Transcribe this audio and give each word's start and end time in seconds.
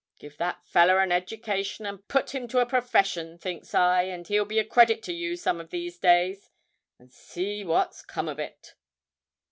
Give 0.17 0.35
that 0.37 0.65
feller 0.65 0.97
an 0.99 1.11
education 1.11 1.85
and 1.85 2.07
put 2.07 2.33
him 2.33 2.47
to 2.47 2.57
a 2.59 2.65
profession, 2.65 3.37
thinks 3.37 3.75
I, 3.75 4.01
and 4.05 4.27
he'll 4.27 4.45
be 4.45 4.57
a 4.57 4.65
credit 4.65 5.03
to 5.03 5.13
you 5.13 5.35
some 5.35 5.61
of 5.61 5.69
these 5.69 5.99
days. 5.99 6.49
And 6.97 7.13
see 7.13 7.63
what's 7.63 8.01
come 8.01 8.27
of 8.27 8.39
it!' 8.39 8.73